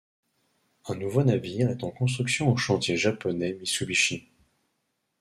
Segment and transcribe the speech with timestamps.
[0.87, 4.31] Un nouveau navire est en construction au chantier japonais Mitsubishi.